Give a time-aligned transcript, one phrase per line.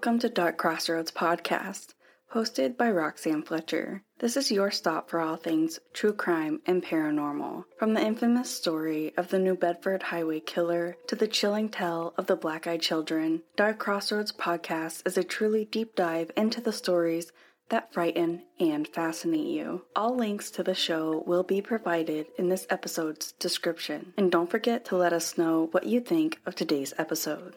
[0.00, 1.92] Welcome to Dark Crossroads Podcast,
[2.32, 4.02] hosted by Roxanne Fletcher.
[4.18, 7.64] This is your stop for all things true crime and paranormal.
[7.78, 12.28] From the infamous story of the New Bedford Highway Killer to the chilling tale of
[12.28, 17.30] the Black Eyed Children, Dark Crossroads Podcast is a truly deep dive into the stories
[17.68, 19.82] that frighten and fascinate you.
[19.94, 24.14] All links to the show will be provided in this episode's description.
[24.16, 27.54] And don't forget to let us know what you think of today's episode.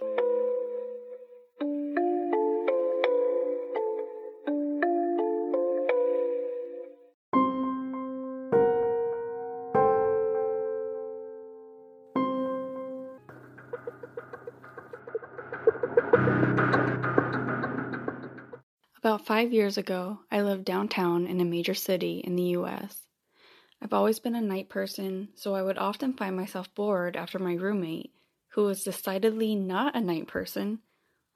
[19.24, 23.04] Five years ago, I lived downtown in a major city in the US.
[23.82, 27.54] I've always been a night person, so I would often find myself bored after my
[27.54, 28.12] roommate,
[28.50, 30.80] who was decidedly not a night person,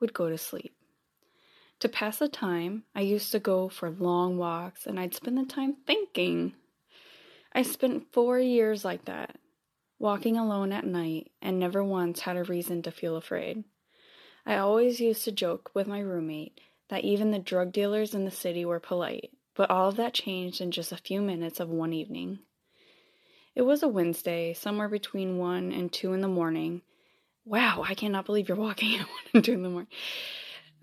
[0.01, 0.75] would go to sleep.
[1.79, 5.45] To pass the time, I used to go for long walks and I'd spend the
[5.45, 6.55] time thinking.
[7.53, 9.37] I spent four years like that,
[9.97, 13.63] walking alone at night, and never once had a reason to feel afraid.
[14.45, 18.31] I always used to joke with my roommate that even the drug dealers in the
[18.31, 21.93] city were polite, but all of that changed in just a few minutes of one
[21.93, 22.39] evening.
[23.55, 26.83] It was a Wednesday, somewhere between 1 and 2 in the morning.
[27.43, 29.91] Wow, I cannot believe you're walking at 1 and 2 in the morning.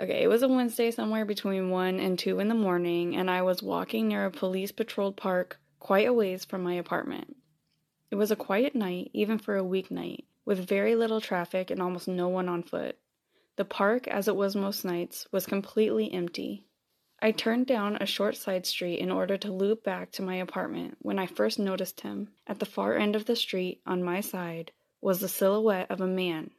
[0.00, 3.42] Okay, it was a Wednesday, somewhere between 1 and 2 in the morning, and I
[3.42, 7.36] was walking near a police patrolled park quite a ways from my apartment.
[8.10, 12.08] It was a quiet night, even for a weeknight, with very little traffic and almost
[12.08, 12.98] no one on foot.
[13.56, 16.66] The park, as it was most nights, was completely empty.
[17.22, 20.98] I turned down a short side street in order to loop back to my apartment
[21.00, 22.32] when I first noticed him.
[22.46, 26.06] At the far end of the street, on my side, was the silhouette of a
[26.06, 26.50] man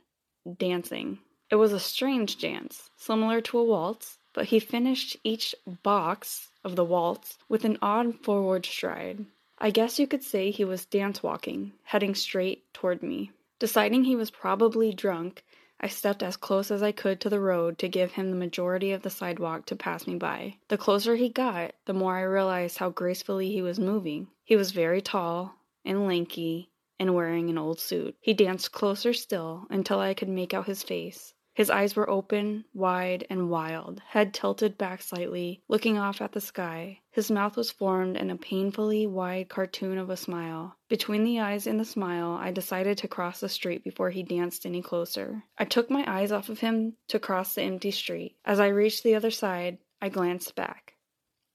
[0.57, 1.19] dancing.
[1.51, 6.75] It was a strange dance, similar to a waltz, but he finished each box of
[6.75, 9.25] the waltz with an odd forward stride.
[9.57, 13.31] I guess you could say he was dance walking, heading straight toward me.
[13.59, 15.43] Deciding he was probably drunk,
[15.79, 18.91] I stepped as close as I could to the road to give him the majority
[18.91, 20.57] of the sidewalk to pass me by.
[20.69, 24.27] The closer he got, the more I realized how gracefully he was moving.
[24.43, 26.69] He was very tall and lanky
[26.99, 28.15] and wearing an old suit.
[28.21, 31.33] He danced closer still until I could make out his face.
[31.53, 36.41] His eyes were open, wide, and wild, head tilted back slightly, looking off at the
[36.41, 36.99] sky.
[37.15, 40.75] His mouth was formed in a painfully wide cartoon of a smile.
[40.89, 44.65] Between the eyes and the smile, I decided to cross the street before he danced
[44.65, 45.45] any closer.
[45.57, 48.35] I took my eyes off of him to cross the empty street.
[48.43, 50.97] As I reached the other side, I glanced back,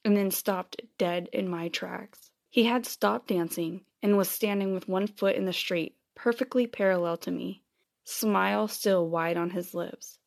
[0.03, 2.31] and then stopped dead in my tracks.
[2.49, 7.19] He had stopped dancing and was standing with one foot in the street, perfectly parallel
[7.19, 7.63] to me
[8.05, 10.20] smile still wide on his lips.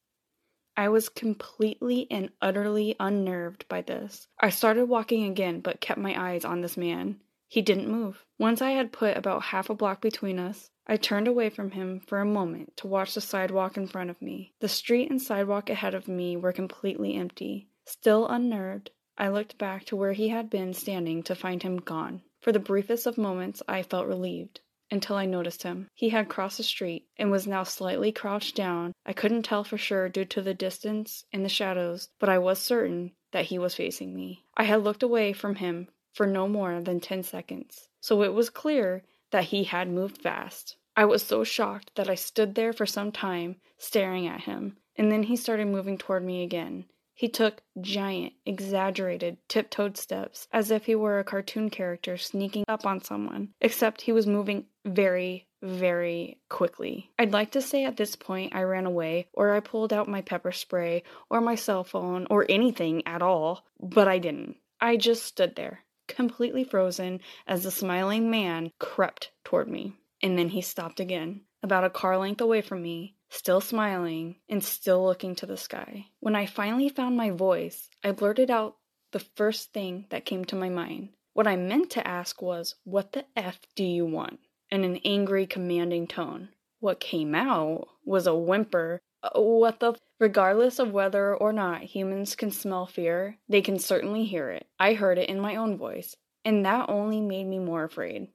[0.76, 4.28] I was completely and utterly unnerved by this.
[4.40, 7.20] I started walking again, but kept my eyes on this man.
[7.48, 8.26] He didn't move.
[8.40, 12.00] Once I had put about half a block between us, I turned away from him
[12.00, 14.54] for a moment to watch the sidewalk in front of me.
[14.60, 17.68] The street and sidewalk ahead of me were completely empty.
[17.86, 22.24] Still unnerved, I looked back to where he had been standing to find him gone.
[22.42, 24.62] For the briefest of moments, I felt relieved
[24.94, 25.90] until I noticed him.
[25.96, 28.94] He had crossed the street and was now slightly crouched down.
[29.06, 32.60] I couldn't tell for sure due to the distance and the shadows, but I was
[32.60, 34.46] certain that he was facing me.
[34.56, 38.52] I had looked away from him for no more than 10 seconds, so it was
[38.52, 40.78] clear that he had moved fast.
[40.96, 45.12] I was so shocked that I stood there for some time staring at him, and
[45.12, 46.86] then he started moving toward me again.
[47.16, 52.86] He took giant, exaggerated, tiptoed steps, as if he were a cartoon character sneaking up
[52.86, 57.10] on someone, except he was moving very, very quickly.
[57.18, 60.22] I'd like to say at this point I ran away, or I pulled out my
[60.22, 64.58] pepper spray, or my cell phone, or anything at all, but I didn't.
[64.82, 69.94] I just stood there, completely frozen, as the smiling man crept toward me.
[70.22, 74.64] And then he stopped again, about a car length away from me, still smiling and
[74.64, 76.08] still looking to the sky.
[76.20, 78.78] When I finally found my voice, I blurted out
[79.12, 81.10] the first thing that came to my mind.
[81.34, 84.40] What I meant to ask was, What the F do you want?
[84.74, 86.50] In an angry, commanding tone.
[86.80, 89.00] What came out was a whimper.
[89.36, 89.92] What the?
[89.92, 90.00] F-?
[90.20, 94.66] Regardless of whether or not humans can smell fear, they can certainly hear it.
[94.80, 98.30] I heard it in my own voice, and that only made me more afraid.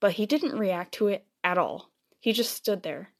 [0.00, 1.90] But he didn't react to it at all.
[2.18, 3.10] He just stood there,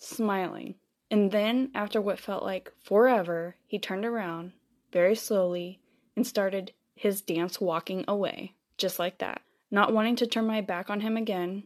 [0.00, 0.74] smiling.
[1.10, 4.52] And then, after what felt like forever, he turned around,
[4.90, 5.80] very slowly,
[6.16, 9.42] and started his dance walking away, just like that.
[9.70, 11.64] Not wanting to turn my back on him again,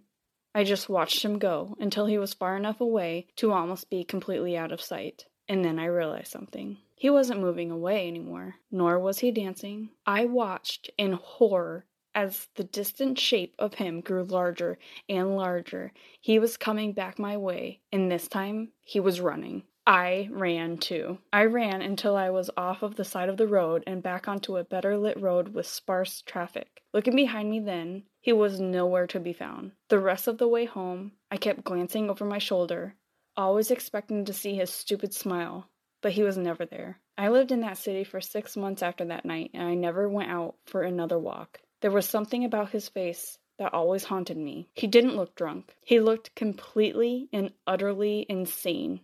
[0.55, 4.56] I just watched him go until he was far enough away to almost be completely
[4.56, 5.27] out of sight.
[5.49, 6.79] And then I realized something.
[6.95, 9.91] He wasn't moving away anymore, nor was he dancing.
[10.05, 14.79] I watched in horror as the distant shape of him grew larger
[15.09, 15.93] and larger.
[16.21, 19.62] He was coming back my way, and this time he was running.
[19.87, 21.19] I ran too.
[21.33, 24.56] I ran until I was off of the side of the road and back onto
[24.56, 26.83] a better lit road with sparse traffic.
[26.93, 29.73] Looking behind me then, he was nowhere to be found.
[29.89, 32.95] The rest of the way home, I kept glancing over my shoulder,
[33.39, 35.67] always expecting to see his stupid smile,
[36.03, 36.99] but he was never there.
[37.17, 40.31] I lived in that city for six months after that night, and I never went
[40.31, 41.59] out for another walk.
[41.81, 44.69] There was something about his face that always haunted me.
[44.75, 45.75] He didn't look drunk.
[45.87, 49.01] He looked completely and utterly insane.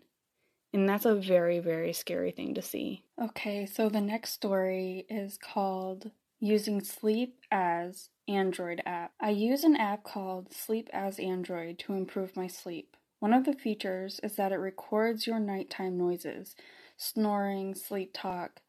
[0.74, 3.04] And that's a very, very scary thing to see.
[3.18, 6.10] Okay, so the next story is called
[6.44, 9.12] Using Sleep as Android app.
[9.18, 12.98] I use an app called Sleep as Android to improve my sleep.
[13.18, 16.54] One of the features is that it records your nighttime noises,
[16.98, 18.60] snoring, sleep talk,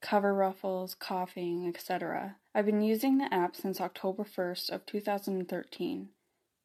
[0.00, 2.36] cover ruffles, coughing, etc.
[2.54, 6.08] I've been using the app since October 1st of 2013.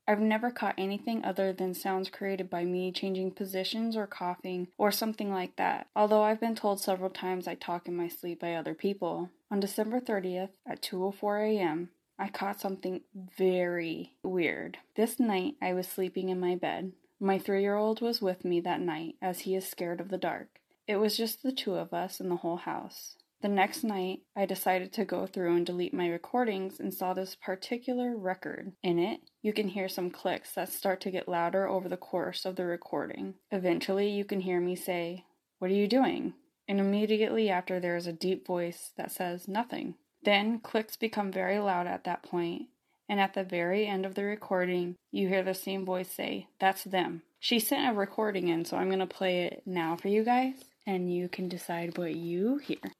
[0.07, 4.91] I've never caught anything other than sounds created by me changing positions or coughing or
[4.91, 8.53] something like that, although I've been told several times I talk in my sleep by
[8.53, 9.29] other people.
[9.50, 11.89] On December 30th at 2:04 a.m.,
[12.19, 13.01] I caught something
[13.38, 14.77] very weird.
[14.95, 16.91] This night I was sleeping in my bed.
[17.19, 20.59] My 3-year-old was with me that night as he is scared of the dark.
[20.85, 23.15] It was just the two of us in the whole house.
[23.44, 27.36] The next night, I decided to go through and delete my recordings and saw this
[27.36, 28.72] particular record.
[28.81, 32.45] In it, you can hear some clicks that start to get louder over the course
[32.45, 33.34] of the recording.
[33.51, 35.25] Eventually, you can hear me say,
[35.60, 36.36] What are you doing?
[36.69, 39.95] And immediately after, there is a deep voice that says, Nothing.
[40.24, 42.68] Then, clicks become very loud at that point,
[43.10, 46.86] and at the very end of the recording, you hear the same voice say, That's
[46.86, 47.24] them.
[47.42, 50.63] She sent a recording in, so I'm going to play it now for you guys,
[50.88, 52.93] and you can decide what you hear.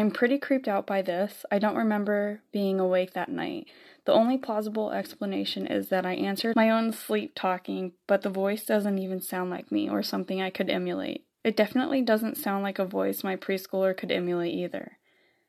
[0.00, 1.44] I'm pretty creeped out by this.
[1.52, 3.66] I don't remember being awake that night.
[4.06, 8.64] The only plausible explanation is that I answered my own sleep talking, but the voice
[8.64, 11.26] doesn't even sound like me or something I could emulate.
[11.44, 14.96] It definitely doesn't sound like a voice my preschooler could emulate either.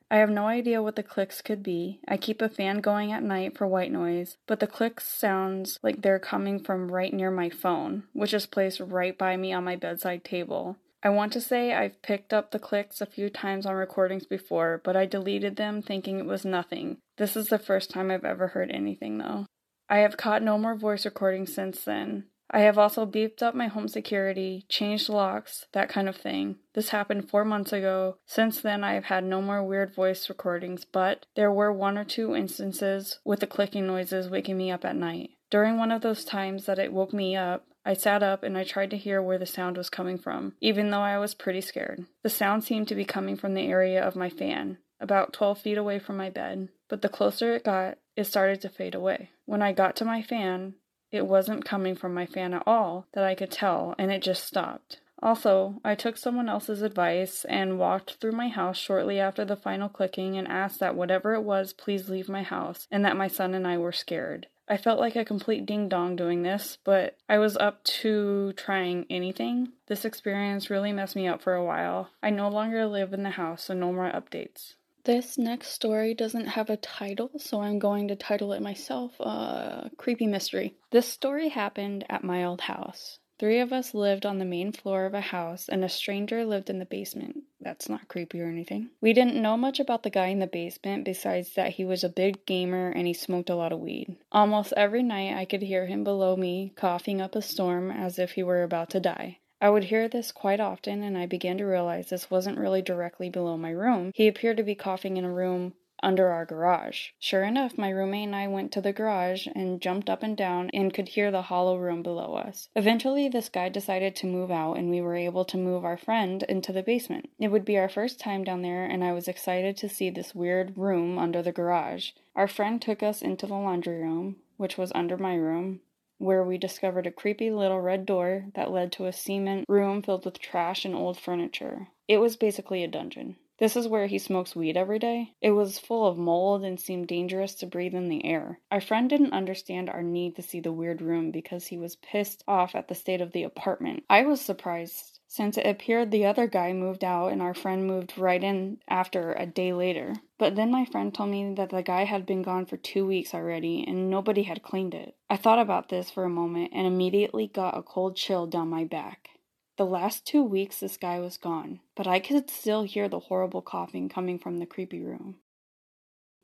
[0.10, 2.02] I have no idea what the clicks could be.
[2.06, 6.02] I keep a fan going at night for white noise, but the clicks sounds like
[6.02, 9.78] they're coming from right near my phone, which is placed right by me on my
[9.78, 10.76] bedside table.
[11.04, 14.82] I want to say I've picked up the clicks a few times on recordings before,
[14.84, 16.98] but I deleted them thinking it was nothing.
[17.18, 19.46] This is the first time I've ever heard anything though.
[19.90, 22.26] I have caught no more voice recordings since then.
[22.54, 26.58] I have also beefed up my home security, changed locks, that kind of thing.
[26.74, 28.18] This happened four months ago.
[28.26, 32.04] Since then, I have had no more weird voice recordings, but there were one or
[32.04, 35.32] two instances with the clicking noises waking me up at night.
[35.50, 38.64] During one of those times that it woke me up, I sat up and I
[38.64, 42.06] tried to hear where the sound was coming from, even though I was pretty scared.
[42.24, 45.78] The sound seemed to be coming from the area of my fan, about 12 feet
[45.78, 49.32] away from my bed, but the closer it got, it started to fade away.
[49.46, 50.76] When I got to my fan,
[51.12, 54.46] it wasn't coming from my fan at all that I could tell, and it just
[54.46, 55.02] stopped.
[55.24, 59.88] Also, I took someone else's advice and walked through my house shortly after the final
[59.88, 63.54] clicking and asked that whatever it was please leave my house and that my son
[63.54, 64.48] and I were scared.
[64.68, 69.06] I felt like a complete ding dong doing this, but I was up to trying
[69.10, 69.74] anything.
[69.88, 72.10] This experience really messed me up for a while.
[72.24, 74.76] I no longer live in the house, so no more updates.
[75.04, 79.90] This next story doesn't have a title, so I'm going to title it myself uh,
[79.98, 80.76] Creepy Mystery.
[80.92, 83.18] This story happened at my old house.
[83.42, 86.70] Three of us lived on the main floor of a house, and a stranger lived
[86.70, 87.42] in the basement.
[87.60, 88.92] That's not creepy or anything.
[89.02, 92.10] We didn't know much about the guy in the basement besides that he was a
[92.10, 94.16] big gamer and he smoked a lot of weed.
[94.32, 98.34] Almost every night I could hear him below me coughing up a storm as if
[98.34, 99.40] he were about to die.
[99.60, 103.32] I would hear this quite often, and I began to realize this wasn't really directly
[103.32, 104.12] below my room.
[104.14, 107.10] He appeared to be coughing in a room under our garage.
[107.20, 110.70] Sure enough, my roommate and I went to the garage and jumped up and down
[110.74, 112.70] and could hear the hollow room below us.
[112.76, 116.44] Eventually, this guy decided to move out and we were able to move our friend
[116.44, 117.30] into the basement.
[117.40, 120.36] It would be our first time down there and I was excited to see this
[120.36, 122.12] weird room under the garage.
[122.36, 125.82] Our friend took us into the laundry room, which was under my room,
[126.18, 130.24] where we discovered a creepy little red door that led to a cement room filled
[130.24, 131.88] with trash and old furniture.
[132.08, 133.38] It was basically a dungeon.
[133.62, 135.36] This is where he smokes weed every day.
[135.40, 138.60] It was full of mold and seemed dangerous to breathe in the air.
[138.72, 142.44] Our friend didn't understand our need to see the weird room because he was pissed
[142.48, 144.04] off at the state of the apartment.
[144.10, 148.18] I was surprised since it appeared the other guy moved out and our friend moved
[148.18, 150.16] right in after a day later.
[150.40, 153.32] But then my friend told me that the guy had been gone for two weeks
[153.32, 155.16] already and nobody had cleaned it.
[155.30, 158.86] I thought about this for a moment and immediately got a cold chill down my
[158.86, 159.30] back.
[159.78, 163.62] The last two weeks this guy was gone, but I could still hear the horrible
[163.62, 165.38] coughing coming from the creepy room.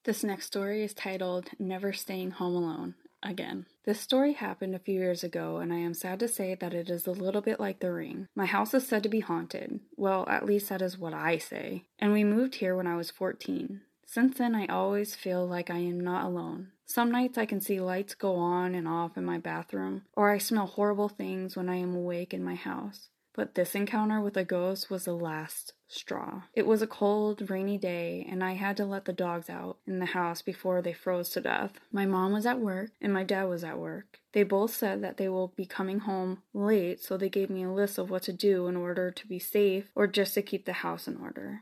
[0.06, 3.66] This next story is titled Never Staying Home Alone again.
[3.84, 6.90] This story happened a few years ago, and I am sad to say that it
[6.90, 8.28] is a little bit like The Ring.
[8.36, 9.82] My house is said to be haunted.
[9.96, 11.84] Well, at least that is what I say.
[12.00, 13.82] And we moved here when I was 14.
[14.06, 16.70] Since then, I always feel like I am not alone.
[16.86, 20.38] Some nights I can see lights go on and off in my bathroom, or I
[20.38, 23.10] smell horrible things when I am awake in my house.
[23.38, 26.42] But this encounter with a ghost was the last straw.
[26.56, 30.00] It was a cold, rainy day, and I had to let the dogs out in
[30.00, 31.74] the house before they froze to death.
[31.92, 34.20] My mom was at work, and my dad was at work.
[34.34, 37.72] They both said that they will be coming home late, so they gave me a
[37.72, 40.74] list of what to do in order to be safe or just to keep the
[40.74, 41.62] house in order.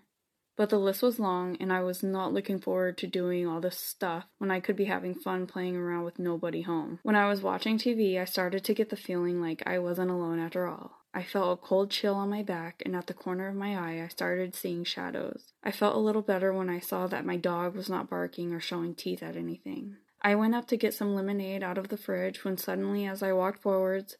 [0.55, 3.77] But the list was long, and I was not looking forward to doing all this
[3.77, 6.99] stuff when I could be having fun playing around with nobody home.
[7.03, 10.39] When I was watching TV, I started to get the feeling like I wasn't alone
[10.39, 11.01] after all.
[11.15, 14.03] I felt a cold chill on my back, and at the corner of my eye,
[14.03, 15.53] I started seeing shadows.
[15.63, 18.59] I felt a little better when I saw that my dog was not barking or
[18.59, 19.95] showing teeth at anything.
[20.21, 23.31] I went up to get some lemonade out of the fridge when suddenly, as I
[23.31, 24.17] walked forwards,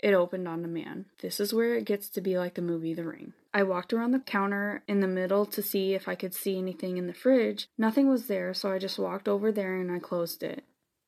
[0.00, 1.06] it opened on a man.
[1.22, 3.32] This is where it gets to be like the movie The Ring.
[3.54, 6.96] I walked around the counter in the middle to see if I could see anything
[6.96, 7.68] in the fridge.
[7.78, 10.64] Nothing was there, so I just walked over there and I closed it.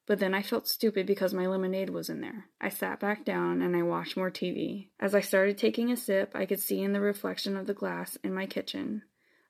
[0.06, 2.46] But then I felt stupid because my lemonade was in there.
[2.60, 4.88] I sat back down and I watched more TV.
[5.00, 8.16] As I started taking a sip, I could see in the reflection of the glass
[8.22, 9.02] in my kitchen.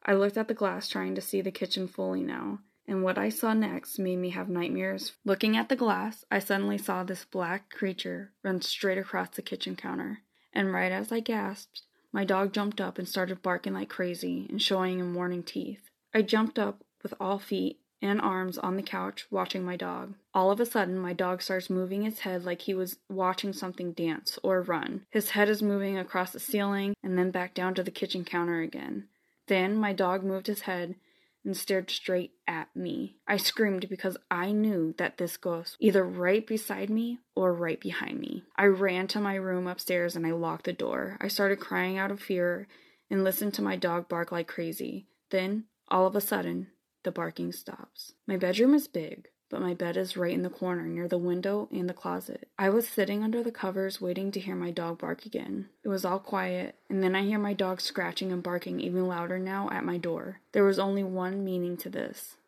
[0.02, 3.28] I looked at the glass trying to see the kitchen fully now, and what I
[3.28, 5.12] saw next made me have nightmares.
[5.24, 9.76] Looking at the glass, I suddenly saw this black creature run straight across the kitchen
[9.76, 10.20] counter,
[10.54, 11.82] and right as I gasped,
[12.12, 15.90] my dog jumped up and started barking like crazy and showing him warning teeth.
[16.14, 20.14] I jumped up with all feet and arms on the couch watching my dog.
[20.34, 23.92] All of a sudden, my dog starts moving his head like he was watching something
[23.92, 25.06] dance or run.
[25.10, 28.60] His head is moving across the ceiling and then back down to the kitchen counter
[28.60, 29.08] again.
[29.48, 30.96] Then my dog moved his head
[31.44, 33.16] and stared straight at me.
[33.26, 38.18] I screamed because I knew that this ghost either right beside me or right behind
[38.18, 38.42] me.
[38.56, 41.16] I ran to my room upstairs and I locked the door.
[41.20, 42.66] I started crying out of fear
[43.08, 45.06] and listened to my dog bark like crazy.
[45.30, 46.68] Then, all of a sudden,
[47.06, 48.14] the barking stops.
[48.26, 51.68] My bedroom is big, but my bed is right in the corner near the window
[51.70, 52.48] and the closet.
[52.58, 55.68] I was sitting under the covers waiting to hear my dog bark again.
[55.84, 59.38] It was all quiet, and then I hear my dog scratching and barking even louder
[59.38, 60.40] now at my door.
[60.50, 62.38] There was only one meaning to this.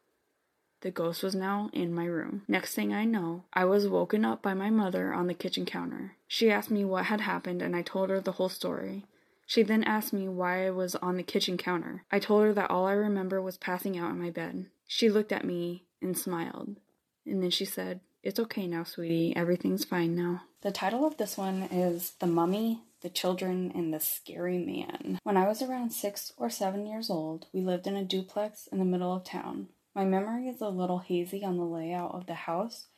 [0.80, 2.42] The ghost was now in my room.
[2.48, 6.16] Next thing I know, I was woken up by my mother on the kitchen counter.
[6.26, 9.04] She asked me what had happened, and I told her the whole story.
[9.48, 12.04] She then asked me why I was on the kitchen counter.
[12.12, 14.66] I told her that all I remember was passing out in my bed.
[14.86, 16.76] She looked at me and smiled.
[17.24, 19.34] And then she said, It's okay now, sweetie.
[19.34, 20.42] Everything's fine now.
[20.60, 25.18] The title of this one is The Mummy, the Children, and the Scary Man.
[25.22, 28.78] When I was around six or seven years old, we lived in a duplex in
[28.78, 29.68] the middle of town.
[29.94, 32.88] My memory is a little hazy on the layout of the house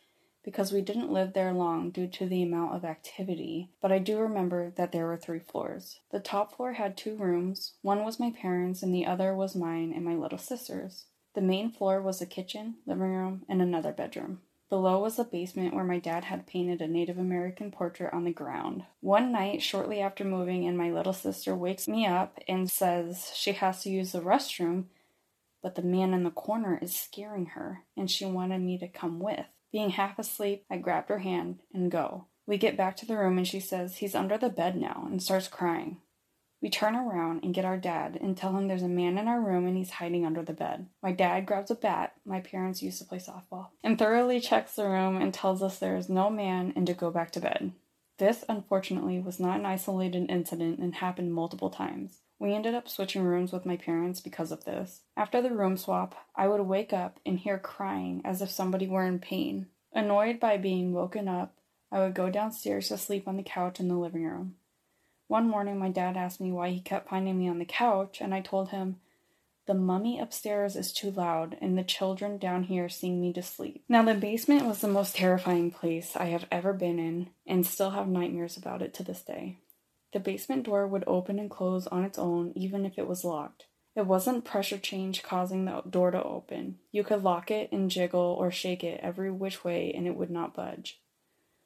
[0.44, 4.18] because we didn't live there long due to the amount of activity, but I do
[4.18, 6.00] remember that there were three floors.
[6.10, 9.92] The top floor had two rooms, one was my parents', and the other was mine
[9.94, 11.04] and my little sister's.
[11.34, 14.40] The main floor was a kitchen, living room, and another bedroom.
[14.68, 18.32] Below was the basement where my dad had painted a Native American portrait on the
[18.32, 18.84] ground.
[19.00, 23.52] One night, shortly after moving in, my little sister wakes me up and says she
[23.52, 24.84] has to use the restroom,
[25.60, 29.18] but the man in the corner is scaring her, and she wanted me to come
[29.18, 29.46] with.
[29.72, 32.26] Being half asleep, I grabbed her hand and go.
[32.46, 35.22] We get back to the room and she says he's under the bed now and
[35.22, 35.98] starts crying.
[36.60, 39.40] We turn around and get our dad and tell him there's a man in our
[39.40, 40.88] room and he's hiding under the bed.
[41.02, 44.86] My dad grabs a bat, my parents used to play softball, and thoroughly checks the
[44.86, 47.72] room and tells us there is no man and to go back to bed.
[48.18, 52.18] This, unfortunately, was not an isolated incident and happened multiple times.
[52.40, 55.02] We ended up switching rooms with my parents because of this.
[55.14, 59.04] After the room swap, I would wake up and hear crying as if somebody were
[59.04, 59.66] in pain.
[59.92, 61.54] Annoyed by being woken up,
[61.92, 64.54] I would go downstairs to sleep on the couch in the living room.
[65.28, 68.34] One morning, my dad asked me why he kept finding me on the couch, and
[68.34, 68.96] I told him,
[69.66, 73.84] The mummy upstairs is too loud, and the children down here sing me to sleep.
[73.86, 77.90] Now, the basement was the most terrifying place I have ever been in, and still
[77.90, 79.58] have nightmares about it to this day.
[80.12, 83.66] The basement door would open and close on its own even if it was locked.
[83.94, 86.78] It wasn't pressure change causing the door to open.
[86.92, 90.30] You could lock it and jiggle or shake it every which way and it would
[90.30, 91.00] not budge.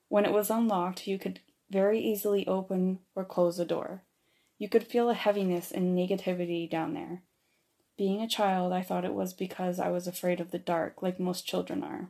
[0.08, 4.02] When it was unlocked, you could very easily open or close the door.
[4.58, 7.22] You could feel a heaviness and negativity down there.
[7.96, 11.20] Being a child, I thought it was because I was afraid of the dark, like
[11.20, 12.08] most children are.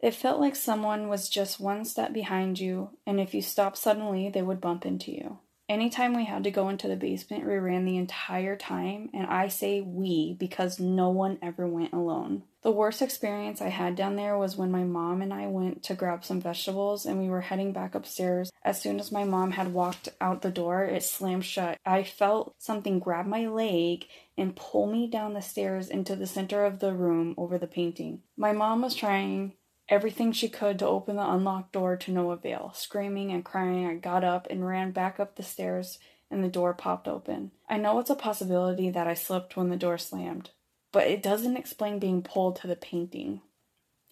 [0.00, 4.28] It felt like someone was just one step behind you, and if you stopped suddenly,
[4.28, 5.38] they would bump into you.
[5.68, 9.48] Anytime we had to go into the basement, we ran the entire time, and I
[9.48, 12.44] say we because no one ever went alone.
[12.62, 15.94] The worst experience I had down there was when my mom and I went to
[15.94, 18.50] grab some vegetables and we were heading back upstairs.
[18.64, 21.78] As soon as my mom had walked out the door, it slammed shut.
[21.84, 24.06] I felt something grab my leg
[24.38, 28.22] and pull me down the stairs into the center of the room over the painting.
[28.36, 29.54] My mom was trying
[29.88, 32.72] everything she could to open the unlocked door to no avail.
[32.74, 35.98] Screaming and crying, I got up and ran back up the stairs,
[36.30, 37.52] and the door popped open.
[37.68, 40.50] I know it's a possibility that I slipped when the door slammed,
[40.92, 43.42] but it doesn't explain being pulled to the painting.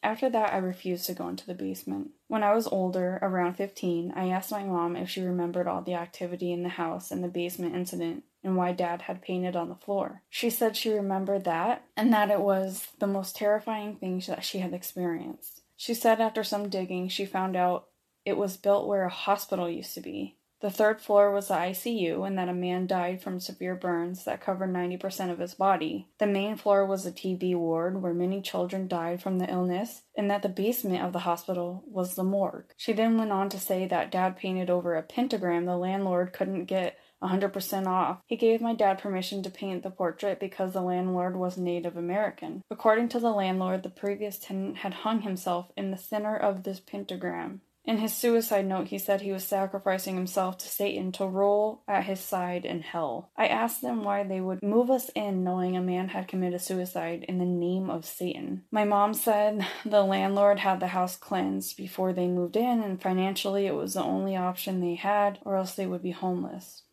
[0.04, 2.10] After that, I refused to go into the basement.
[2.28, 5.94] When I was older, around 15, I asked my mom if she remembered all the
[5.94, 9.74] activity in the house and the basement incident and why dad had painted on the
[9.74, 10.22] floor.
[10.28, 14.58] She said she remembered that and that it was the most terrifying thing that she
[14.58, 15.62] had experienced.
[15.76, 17.88] She said after some digging, she found out
[18.24, 20.36] it was built where a hospital used to be.
[20.64, 24.40] The third floor was the ICU, and that a man died from severe burns that
[24.40, 26.08] covered 90% of his body.
[26.18, 30.30] The main floor was a TB ward where many children died from the illness, and
[30.30, 32.72] that the basement of the hospital was the morgue.
[32.78, 36.64] She then went on to say that dad painted over a pentagram the landlord couldn't
[36.64, 38.20] get 100% off.
[38.26, 42.62] He gave my dad permission to paint the portrait because the landlord was Native American.
[42.70, 46.80] According to the landlord, the previous tenant had hung himself in the center of this
[46.80, 47.60] pentagram.
[47.86, 52.04] In his suicide note, he said he was sacrificing himself to Satan to roll at
[52.04, 53.30] his side in hell.
[53.36, 57.26] I asked them why they would move us in knowing a man had committed suicide
[57.28, 58.64] in the name of Satan.
[58.70, 63.66] My mom said the landlord had the house cleansed before they moved in, and financially
[63.66, 66.83] it was the only option they had, or else they would be homeless.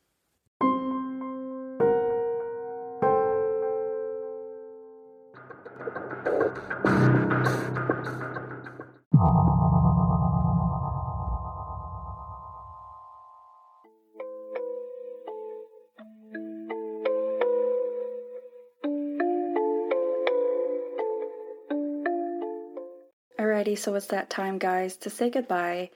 [23.76, 25.90] So it's that time, guys, to say goodbye.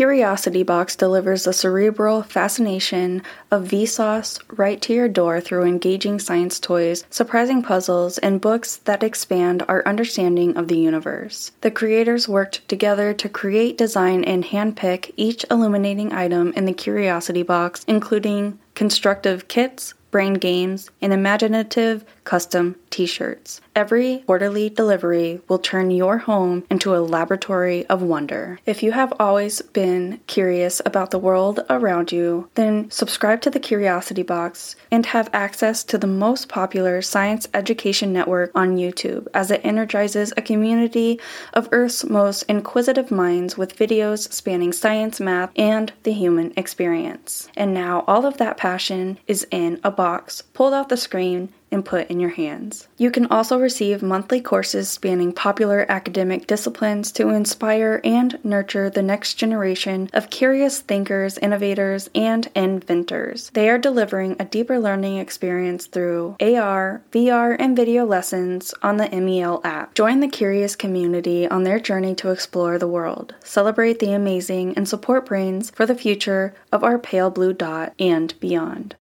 [0.00, 6.58] Curiosity Box delivers the cerebral fascination of Vsauce right to your door through engaging science
[6.58, 11.52] toys, surprising puzzles, and books that expand our understanding of the universe.
[11.60, 17.42] The creators worked together to create, design, and handpick each illuminating item in the Curiosity
[17.42, 23.60] Box, including constructive kits, brain games, and imaginative custom t shirts.
[23.74, 28.58] Every quarterly delivery will turn your home into a laboratory of wonder.
[28.66, 33.60] If you have always been curious about the world around you, then subscribe to the
[33.60, 39.50] Curiosity Box and have access to the most popular science education network on YouTube as
[39.50, 41.20] it energizes a community
[41.54, 47.48] of Earth's most inquisitive minds with videos spanning science, math, and the human experience.
[47.56, 51.84] And now all of that passion is in a box pulled off the screen and
[51.84, 52.88] put in your hands.
[52.96, 59.02] You can also receive monthly courses spanning popular academic disciplines to inspire and nurture the
[59.02, 63.50] next generation of curious thinkers, innovators, and inventors.
[63.54, 69.08] They are delivering a deeper learning experience through AR, VR, and video lessons on the
[69.08, 69.94] MEL app.
[69.94, 74.88] Join the curious community on their journey to explore the world, celebrate the amazing, and
[74.88, 78.94] support brains for the future of our pale blue dot and beyond.